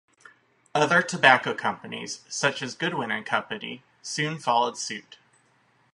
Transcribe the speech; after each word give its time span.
Other 0.73 1.03
tobacco 1.03 1.53
companies 1.53 2.21
such 2.27 2.63
as 2.63 2.73
Goodwin 2.73 3.11
and 3.11 3.23
Company 3.23 3.83
soon 4.01 4.39
followed 4.39 4.75
suit. 4.75 5.19